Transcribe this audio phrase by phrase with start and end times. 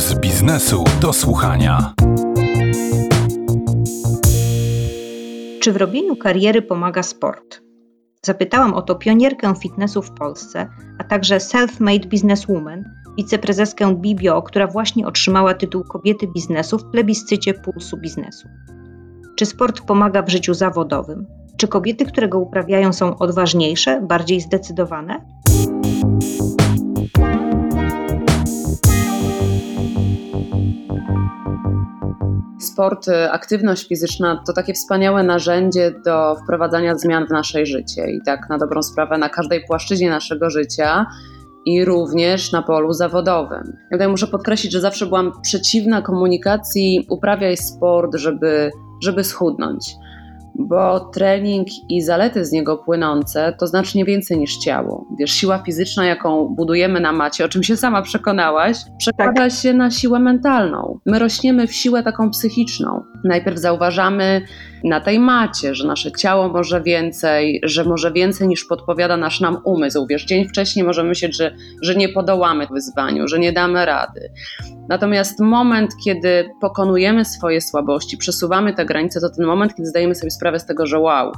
[0.00, 1.94] z biznesu do słuchania.
[5.60, 7.60] Czy w robieniu kariery pomaga sport?
[8.22, 10.68] Zapytałam o to pionierkę fitnessu w Polsce,
[10.98, 12.84] a także self-made businesswoman,
[13.16, 18.48] wiceprezeskę Bibio, która właśnie otrzymała tytuł kobiety biznesu w plebiscycie Pulsu Biznesu.
[19.36, 21.26] Czy sport pomaga w życiu zawodowym?
[21.56, 25.26] Czy kobiety, które go uprawiają, są odważniejsze, bardziej zdecydowane?
[32.80, 38.20] Sport, y, aktywność fizyczna to takie wspaniałe narzędzie do wprowadzania zmian w naszej życie i
[38.26, 41.06] tak na dobrą sprawę na każdej płaszczyźnie naszego życia
[41.64, 43.76] i również na polu zawodowym.
[43.90, 48.70] Ja tutaj muszę podkreślić, że zawsze byłam przeciwna komunikacji uprawiaj sport, żeby,
[49.02, 49.94] żeby schudnąć
[50.68, 55.06] bo trening i zalety z niego płynące to znacznie więcej niż ciało.
[55.18, 59.52] Wiesz, siła fizyczna, jaką budujemy na macie, o czym się sama przekonałaś, przekłada tak.
[59.52, 60.98] się na siłę mentalną.
[61.06, 63.02] My rośniemy w siłę taką psychiczną.
[63.24, 64.42] Najpierw zauważamy
[64.84, 69.58] na tej macie, że nasze ciało może więcej, że może więcej niż podpowiada nasz nam
[69.64, 70.06] umysł.
[70.06, 74.30] Wiesz, dzień wcześniej możemy myśleć, że, że nie podołamy wyzwaniu, że nie damy rady.
[74.90, 80.30] Natomiast moment, kiedy pokonujemy swoje słabości, przesuwamy te granice, to ten moment, kiedy zdajemy sobie
[80.30, 81.32] sprawę z tego, że wow,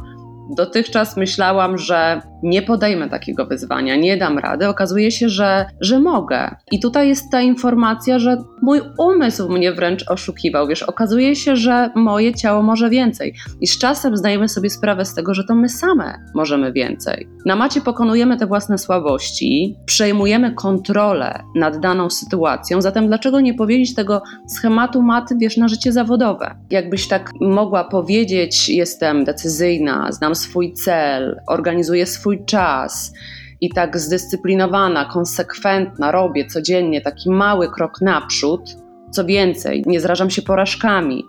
[0.50, 4.68] Dotychczas myślałam, że nie podejmę takiego wyzwania, nie dam rady.
[4.68, 6.56] Okazuje się, że, że mogę.
[6.72, 10.66] I tutaj jest ta informacja, że mój umysł mnie wręcz oszukiwał.
[10.66, 13.34] Wiesz, okazuje się, że moje ciało może więcej.
[13.60, 17.28] I z czasem zdajemy sobie sprawę z tego, że to my same możemy więcej.
[17.46, 22.82] Na macie pokonujemy te własne słabości, przejmujemy kontrolę nad daną sytuacją.
[22.82, 24.22] Zatem dlaczego nie powiedzieć tego
[24.56, 26.54] schematu maty, wiesz, na życie zawodowe?
[26.70, 33.12] Jakbyś tak mogła powiedzieć, jestem decyzyjna, znam swój cel, organizuję swój czas
[33.60, 38.76] i tak zdyscyplinowana, konsekwentna robię codziennie taki mały krok naprzód,
[39.10, 41.24] co więcej, nie zrażam się porażkami,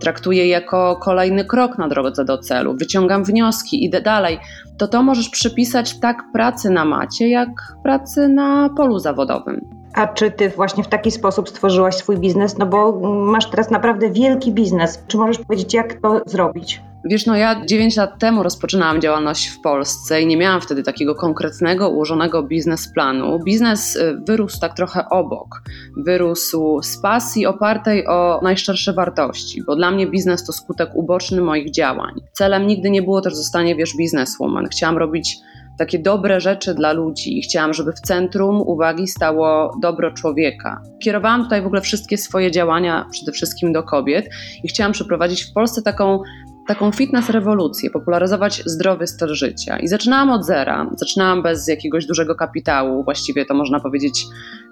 [0.00, 4.38] traktuję jako kolejny krok na drodze do celu, wyciągam wnioski, idę dalej,
[4.78, 7.48] to to możesz przypisać tak pracy na macie, jak
[7.82, 9.82] pracy na polu zawodowym.
[9.94, 12.58] A czy ty właśnie w taki sposób stworzyłaś swój biznes?
[12.58, 15.04] No bo masz teraz naprawdę wielki biznes.
[15.06, 16.82] Czy możesz powiedzieć, jak to zrobić?
[17.04, 21.14] Wiesz, no ja 9 lat temu rozpoczynałam działalność w Polsce i nie miałam wtedy takiego
[21.14, 23.38] konkretnego, ułożonego biznesplanu.
[23.44, 25.62] Biznes y, wyrósł tak trochę obok.
[25.96, 31.70] Wyrósł z pasji opartej o najszczersze wartości, bo dla mnie biznes to skutek uboczny moich
[31.70, 32.14] działań.
[32.32, 34.68] Celem nigdy nie było też zostanie, wiesz, bizneswoman.
[34.68, 35.36] Chciałam robić
[35.78, 40.82] takie dobre rzeczy dla ludzi i chciałam, żeby w centrum uwagi stało dobro człowieka.
[41.02, 44.28] Kierowałam tutaj w ogóle wszystkie swoje działania przede wszystkim do kobiet
[44.64, 46.20] i chciałam przeprowadzić w Polsce taką
[46.66, 49.78] taką fitness rewolucję, popularyzować zdrowy styl życia.
[49.78, 54.24] I zaczynałam od zera, zaczynałam bez jakiegoś dużego kapitału, właściwie to można powiedzieć,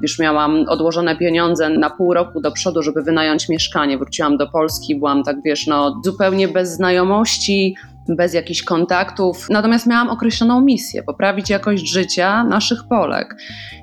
[0.03, 3.99] już miałam odłożone pieniądze na pół roku do przodu, żeby wynająć mieszkanie.
[3.99, 7.77] Wróciłam do Polski, byłam tak, wiesz, no zupełnie bez znajomości,
[8.09, 9.47] bez jakichś kontaktów.
[9.51, 13.37] Natomiast miałam określoną misję poprawić jakość życia naszych Polek.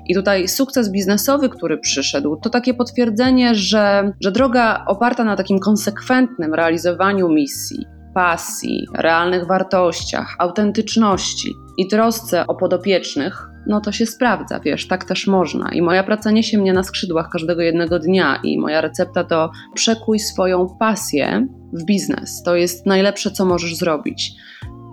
[0.06, 5.58] I tutaj sukces biznesowy, który przyszedł, to takie potwierdzenie, że, że droga oparta na takim
[5.58, 14.60] konsekwentnym realizowaniu misji, pasji, realnych wartościach, autentyczności i trosce o podopiecznych, no to się sprawdza,
[14.60, 15.68] wiesz, tak też można.
[15.72, 20.18] I moja praca niesie mnie na skrzydłach każdego jednego dnia i moja recepta to przekuj
[20.18, 22.42] swoją pasję w biznes.
[22.42, 24.32] To jest najlepsze, co możesz zrobić.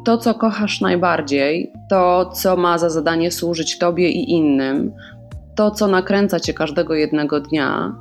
[0.05, 4.91] To, co kochasz najbardziej, to, co ma za zadanie służyć Tobie i innym,
[5.55, 7.95] to, co nakręca Cię każdego jednego dnia,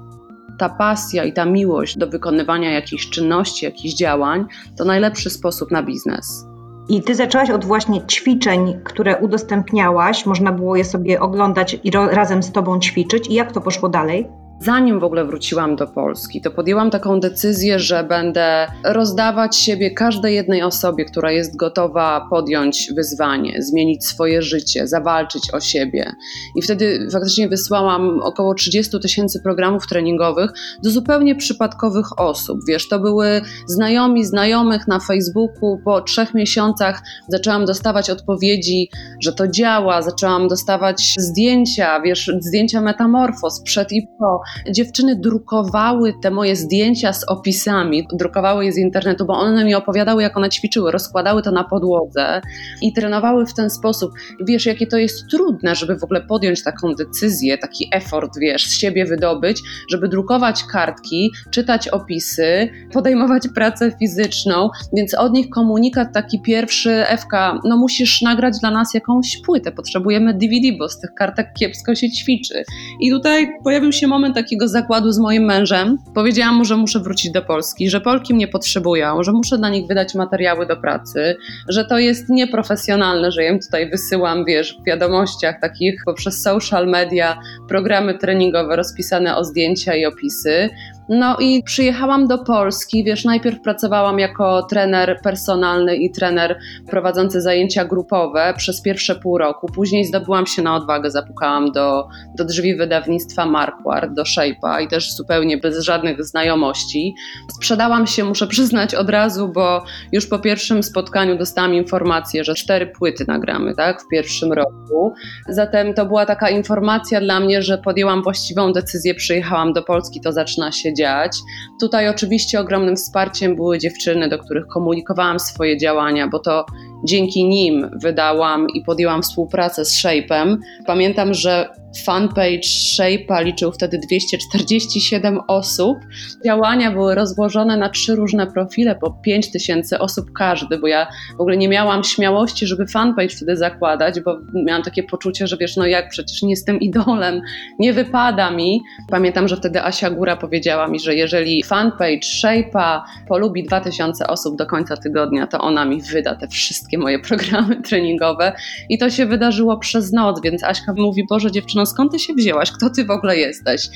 [0.59, 4.45] ta pasja i ta miłość do wykonywania jakichś czynności, jakichś działań,
[4.79, 6.47] to najlepszy sposób na biznes.
[6.89, 12.43] I ty zaczęłaś od właśnie ćwiczeń, które udostępniałaś, można było je sobie oglądać i razem
[12.43, 13.29] z tobą ćwiczyć.
[13.29, 14.27] I jak to poszło dalej?
[14.65, 20.35] Zanim w ogóle wróciłam do Polski, to podjęłam taką decyzję, że będę rozdawać siebie każdej
[20.35, 26.13] jednej osobie, która jest gotowa podjąć wyzwanie, zmienić swoje życie, zawalczyć o siebie.
[26.57, 30.51] I wtedy faktycznie wysłałam około 30 tysięcy programów treningowych
[30.83, 32.59] do zupełnie przypadkowych osób.
[32.69, 35.79] Wiesz, to były znajomi, znajomych na Facebooku.
[35.85, 38.89] Po trzech miesiącach zaczęłam dostawać odpowiedzi,
[39.21, 44.41] że to działa, zaczęłam dostawać zdjęcia, wiesz, zdjęcia metamorfoz przed i po
[44.71, 50.23] dziewczyny drukowały te moje zdjęcia z opisami, drukowały je z internetu, bo one mi opowiadały,
[50.23, 52.41] jak one ćwiczyły, rozkładały to na podłodze
[52.83, 54.11] i trenowały w ten sposób.
[54.41, 58.79] Wiesz, jakie to jest trudne, żeby w ogóle podjąć taką decyzję, taki effort, wiesz, z
[58.79, 66.43] siebie wydobyć, żeby drukować kartki, czytać opisy, podejmować pracę fizyczną, więc od nich komunikat taki
[66.43, 71.47] pierwszy, Ewka, no musisz nagrać dla nas jakąś płytę, potrzebujemy DVD, bo z tych kartek
[71.59, 72.65] kiepsko się ćwiczy.
[73.01, 75.99] I tutaj pojawił się moment takiego zakładu z moim mężem.
[76.15, 79.87] Powiedziałam mu, że muszę wrócić do Polski, że Polki mnie potrzebują, że muszę dla nich
[79.87, 81.37] wydać materiały do pracy,
[81.69, 86.87] że to jest nieprofesjonalne, że ja im tutaj wysyłam, wiesz, w wiadomościach takich poprzez social
[86.87, 87.39] media
[87.69, 90.71] programy treningowe rozpisane o zdjęcia i opisy.
[91.09, 96.59] No i przyjechałam do Polski, wiesz, najpierw pracowałam jako trener personalny i trener
[96.91, 99.67] prowadzący zajęcia grupowe przez pierwsze pół roku.
[99.67, 105.15] Później zdobyłam się na odwagę, zapukałam do, do drzwi wydawnictwa Marquardt, do Shape'a i też
[105.15, 107.15] zupełnie bez żadnych znajomości.
[107.57, 112.87] Sprzedałam się, muszę przyznać od razu, bo już po pierwszym spotkaniu dostałam informację, że cztery
[112.87, 115.15] płyty nagramy, tak, w pierwszym roku.
[115.49, 120.33] Zatem to była taka informacja dla mnie, że podjęłam właściwą decyzję, przyjechałam do Polski, to
[120.33, 121.39] zaczyna się dziać.
[121.81, 126.67] Tutaj oczywiście ogromnym wsparciem były dziewczyny, do których komunikowałam swoje działania, bo to
[127.05, 130.57] dzięki nim wydałam i podjęłam współpracę z Shape'em.
[130.87, 131.69] Pamiętam, że
[132.05, 132.69] fanpage
[132.99, 135.99] Shape'a liczył wtedy 247 osób.
[136.45, 141.07] Działania były rozłożone na trzy różne profile, po 5000 osób każdy, bo ja
[141.37, 145.77] w ogóle nie miałam śmiałości, żeby fanpage wtedy zakładać, bo miałam takie poczucie, że wiesz,
[145.77, 147.41] no jak przecież nie jestem idolem,
[147.79, 148.81] nie wypada mi.
[149.11, 154.67] Pamiętam, że wtedy Asia Góra powiedziała mi, że jeżeli fanpage Shape'a polubi 2000 osób do
[154.67, 158.53] końca tygodnia, to ona mi wyda te wszystkie moje programy treningowe
[158.89, 162.71] i to się wydarzyło przez noc, więc Aśka mówi, Boże dziewczyno, skąd ty się wzięłaś?
[162.71, 163.89] Kto ty w ogóle jesteś?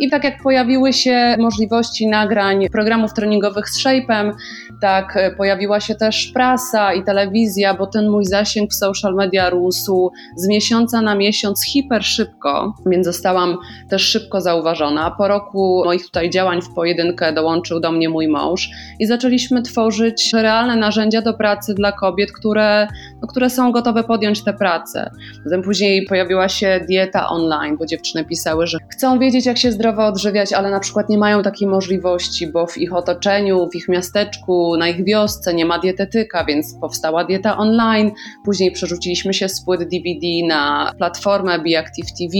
[0.00, 4.32] I tak jak pojawiły się możliwości nagrań programów treningowych z Shape'em,
[4.80, 10.10] tak pojawiła się też prasa i telewizja, bo ten mój zasięg w social media rósł
[10.36, 13.56] z miesiąca na miesiąc hiper szybko, więc zostałam
[13.90, 15.10] też szybko zauważona.
[15.10, 20.32] Po roku moich tutaj działań w pojedynkę dołączył do mnie mój mąż i zaczęliśmy tworzyć
[20.32, 22.88] realne narzędzia do pracy dla kobiet, które,
[23.22, 25.10] no, które są gotowe podjąć tę pracę.
[25.44, 30.06] Zatem później pojawiła się dieta online, bo dziewczyny pisały, że chcą wiedzieć, jak się zdrowo
[30.06, 34.76] odżywiać, ale na przykład nie mają takiej możliwości, bo w ich otoczeniu, w ich miasteczku,
[34.76, 38.10] na ich wiosce nie ma dietetyka, więc powstała dieta online.
[38.44, 42.32] Później przerzuciliśmy się z płyt DVD na platformę BeActive TV.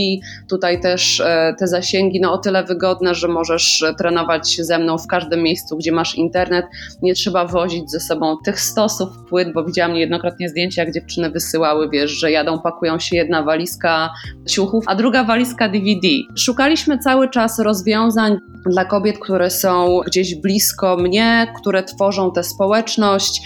[0.49, 5.07] Tutaj też e, te zasięgi no, o tyle wygodne, że możesz trenować ze mną w
[5.07, 6.67] każdym miejscu, gdzie masz internet.
[7.03, 11.89] Nie trzeba wozić ze sobą tych stosów płyt, bo widziałam niejednokrotnie zdjęcia, jak dziewczyny wysyłały,
[11.91, 14.11] wiesz, że jadą, pakują się jedna walizka
[14.49, 16.09] ciuchów, a druga walizka DVD.
[16.37, 23.43] Szukaliśmy cały czas rozwiązań dla kobiet, które są gdzieś blisko mnie, które tworzą tę społeczność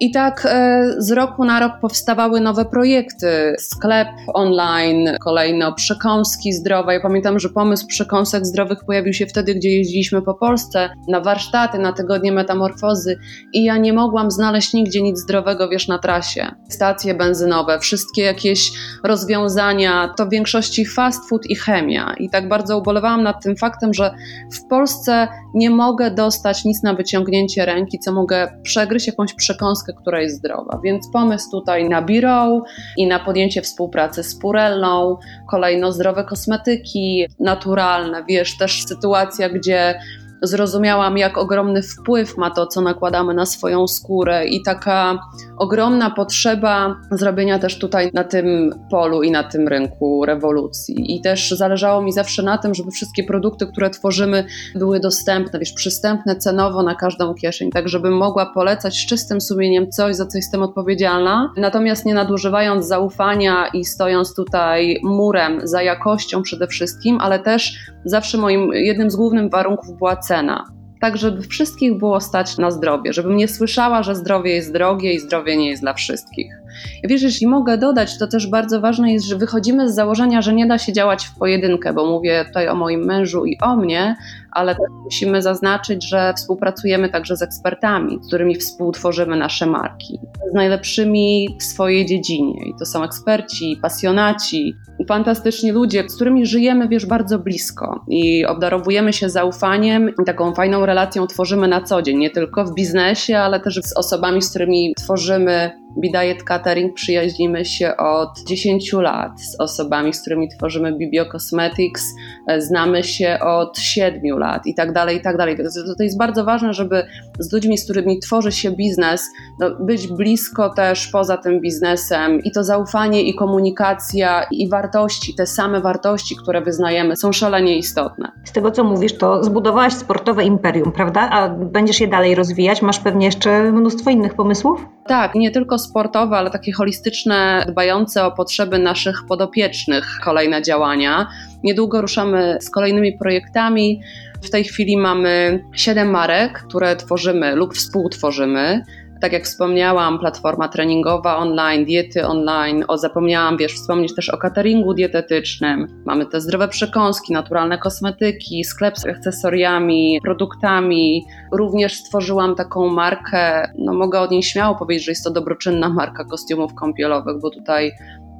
[0.00, 3.54] i tak e, z roku na rok powstawały nowe projekty.
[3.58, 6.94] Sklep online, kolejno przekąski zdrowe.
[6.94, 11.78] Ja pamiętam, że pomysł przekąsek zdrowych pojawił się wtedy, gdzie jeździliśmy po Polsce na warsztaty,
[11.78, 13.18] na tygodnie metamorfozy
[13.52, 16.46] i ja nie mogłam znaleźć nigdzie nic zdrowego, wiesz, na trasie.
[16.68, 18.72] Stacje benzynowe, wszystkie jakieś
[19.04, 22.14] rozwiązania, to w większości fast food i chemia.
[22.18, 24.14] I tak bardzo ubolewałam nad tym faktem, że
[24.52, 30.20] w Polsce nie mogę dostać nic na wyciągnięcie ręki, co mogę przegryźć jakąś przekąskę która
[30.20, 30.80] jest zdrowa.
[30.84, 32.62] Więc pomysł tutaj na Biro
[32.96, 35.16] i na podjęcie współpracy z Purellą,
[35.50, 40.00] kolejno zdrowe kosmetyki naturalne, wiesz, też sytuacja, gdzie
[40.42, 45.18] zrozumiałam, jak ogromny wpływ ma to, co nakładamy na swoją skórę, i taka
[45.56, 51.16] ogromna potrzeba zrobienia też tutaj na tym polu i na tym rynku rewolucji.
[51.16, 55.72] I też zależało mi zawsze na tym, żeby wszystkie produkty, które tworzymy, były dostępne, wiesz,
[55.72, 60.38] przystępne cenowo na każdą kieszeń, tak żebym mogła polecać z czystym sumieniem coś, za co
[60.38, 67.38] jestem odpowiedzialna, natomiast nie nadużywając zaufania i stojąc tutaj murem za jakością przede wszystkim, ale
[67.38, 70.64] też zawsze moim jednym z głównych warunków była cena.
[71.00, 75.20] Tak, żeby wszystkich było stać na zdrowie, żebym nie słyszała, że zdrowie jest drogie i
[75.20, 76.57] zdrowie nie jest dla wszystkich.
[77.02, 80.54] Ja wiesz, jeśli mogę dodać, to też bardzo ważne jest, że wychodzimy z założenia, że
[80.54, 84.16] nie da się działać w pojedynkę, bo mówię tutaj o moim mężu i o mnie,
[84.52, 90.20] ale też musimy zaznaczyć, że współpracujemy także z ekspertami, z którymi współtworzymy nasze marki.
[90.50, 92.68] Z najlepszymi w swojej dziedzinie.
[92.68, 94.74] I to są eksperci, pasjonaci,
[95.08, 100.86] fantastyczni ludzie, z którymi żyjemy, wiesz, bardzo blisko i obdarowujemy się zaufaniem i taką fajną
[100.86, 104.94] relacją tworzymy na co dzień, nie tylko w biznesie, ale też z osobami, z którymi
[104.96, 105.70] tworzymy
[106.00, 112.04] Bidiet Catering przyjaźnimy się od 10 lat z osobami, z którymi tworzymy Bibio Cosmetics,
[112.46, 115.56] e, znamy się od 7 lat i tak dalej, i tak dalej.
[115.56, 117.06] To, to jest bardzo ważne, żeby
[117.38, 119.24] z ludźmi, z którymi tworzy się biznes,
[119.60, 125.46] no, być blisko też poza tym biznesem i to zaufanie i komunikacja i wartości, te
[125.46, 128.32] same wartości, które wyznajemy, są szalenie istotne.
[128.44, 131.20] Z tego, co mówisz, to zbudowałaś sportowe imperium, prawda?
[131.30, 132.82] A będziesz je dalej rozwijać?
[132.82, 134.86] Masz pewnie jeszcze mnóstwo innych pomysłów?
[135.06, 135.87] Tak, nie tylko sportowe,
[136.36, 141.28] ale takie holistyczne, dbające o potrzeby naszych podopiecznych kolejne działania.
[141.64, 144.00] Niedługo ruszamy z kolejnymi projektami.
[144.42, 148.82] W tej chwili mamy siedem marek, które tworzymy lub współtworzymy.
[149.20, 154.94] Tak jak wspomniałam, platforma treningowa online, diety online, o zapomniałam, wiesz, wspomnieć też o cateringu
[154.94, 156.02] dietetycznym.
[156.04, 161.24] Mamy te zdrowe przekąski, naturalne kosmetyki, sklep z akcesoriami, produktami.
[161.52, 166.24] Również stworzyłam taką markę, no mogę od niej śmiało powiedzieć, że jest to dobroczynna marka
[166.24, 167.92] kostiumów kąpielowych, bo tutaj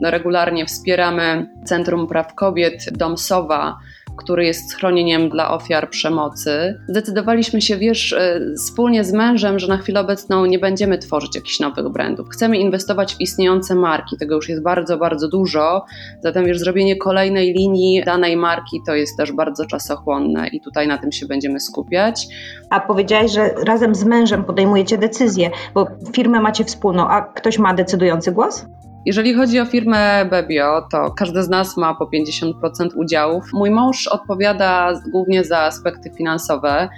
[0.03, 3.79] regularnie wspieramy Centrum Praw Kobiet, Dom Sowa,
[4.19, 6.81] który jest schronieniem dla ofiar przemocy.
[6.89, 11.61] Zdecydowaliśmy się, wiesz, e, wspólnie z mężem, że na chwilę obecną nie będziemy tworzyć jakichś
[11.61, 12.29] nowych brandów.
[12.29, 15.85] Chcemy inwestować w istniejące marki, tego już jest bardzo, bardzo dużo.
[16.23, 20.99] Zatem, wiesz, zrobienie kolejnej linii danej marki to jest też bardzo czasochłonne i tutaj na
[20.99, 22.27] tym się będziemy skupiać.
[22.71, 27.75] A powiedziałaś, że razem z mężem podejmujecie decyzje, bo firmę macie wspólną, a ktoś ma
[27.75, 28.67] decydujący głos?
[29.07, 33.45] Jeżeli chodzi o firmę Bebio, to każdy z nas ma po 50% udziałów.
[33.53, 36.89] Mój mąż odpowiada głównie za aspekty finansowe.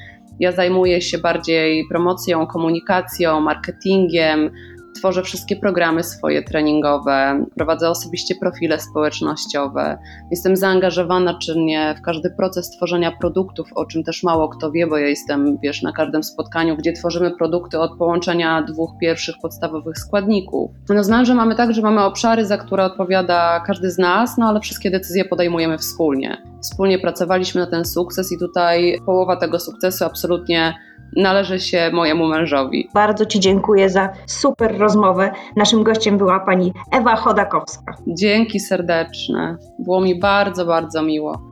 [0.41, 4.51] Ja zajmuję się bardziej promocją, komunikacją, marketingiem,
[4.97, 9.99] tworzę wszystkie programy swoje treningowe, prowadzę osobiście profile społecznościowe.
[10.31, 14.99] Jestem zaangażowana czynnie w każdy proces tworzenia produktów, o czym też mało kto wie, bo
[14.99, 20.71] ja jestem, wiesz, na każdym spotkaniu, gdzie tworzymy produkty od połączenia dwóch pierwszych podstawowych składników.
[20.89, 24.49] No z mężem mamy tak, że mamy obszary, za które odpowiada każdy z nas, no
[24.49, 26.43] ale wszystkie decyzje podejmujemy wspólnie.
[26.63, 30.75] Wspólnie pracowaliśmy na ten sukces i tutaj połowa tego sukcesu absolutnie
[31.17, 32.89] należy się mojemu mężowi.
[32.95, 35.33] Bardzo Ci dziękuję za super rozmowę.
[35.57, 37.95] Naszym gościem była pani Ewa Chodakowska.
[38.07, 39.57] Dzięki serdeczne.
[39.79, 41.50] Było mi bardzo, bardzo miło.